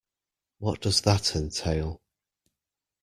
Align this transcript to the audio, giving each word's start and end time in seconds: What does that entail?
What 0.57 0.81
does 0.81 1.01
that 1.01 1.35
entail? 1.35 2.01